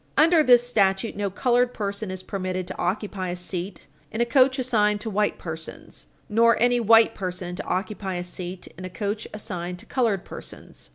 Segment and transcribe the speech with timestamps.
[0.17, 4.57] Under this statute, no colored person is permitted to occupy a seat in a coach
[4.57, 9.27] assigned to white persons, nor any white person to occupy a seat in a coach
[9.31, 10.89] assigned to colored persons.